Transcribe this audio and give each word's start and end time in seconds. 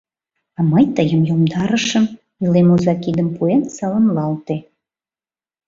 —А 0.57 0.59
мый 0.71 0.85
тыйым 0.95 1.21
йомдарышым,— 1.29 2.05
илем 2.43 2.67
оза 2.75 2.93
кидым 3.03 3.29
пуэн 3.35 3.61
саламлалте. 3.75 4.55